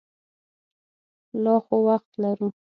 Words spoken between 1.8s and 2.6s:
وخت لرو.